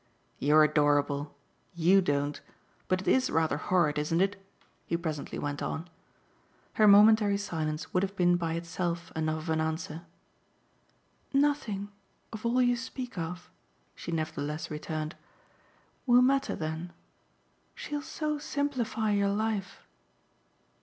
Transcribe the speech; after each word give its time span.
"You're 0.39 0.63
adorable. 0.63 1.37
YOU 1.75 2.01
don't. 2.01 2.41
But 2.87 3.01
it 3.01 3.07
IS 3.07 3.29
rather 3.29 3.57
horrid, 3.57 3.99
isn't 3.99 4.19
it?" 4.19 4.35
he 4.87 4.97
presently 4.97 5.37
went 5.37 5.61
on. 5.61 5.87
Her 6.73 6.87
momentary 6.87 7.37
silence 7.37 7.93
would 7.93 8.01
have 8.01 8.15
been 8.15 8.35
by 8.35 8.55
itself 8.55 9.11
enough 9.15 9.43
of 9.43 9.49
an 9.51 9.61
answer. 9.61 10.01
"Nothing 11.33 11.89
of 12.33 12.43
all 12.47 12.63
you 12.63 12.75
speak 12.75 13.15
of," 13.15 13.51
she 13.93 14.11
nevertheless 14.11 14.71
returned, 14.71 15.15
"will 16.07 16.23
matter 16.23 16.55
then. 16.55 16.93
She'll 17.75 18.01
so 18.01 18.39
simplify 18.39 19.11
your 19.11 19.29
life." 19.29 19.81